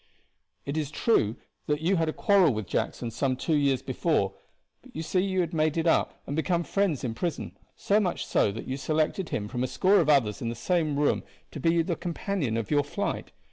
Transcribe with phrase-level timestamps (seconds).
[0.65, 1.35] It is true
[1.67, 4.33] that you had had a quarrel with Jackson some two years before,
[4.81, 7.99] but you see you had made it up and had become friends in prison so
[7.99, 10.97] much so that you selected him from among a score of others in the same
[10.97, 13.31] room to be the companion of your flight.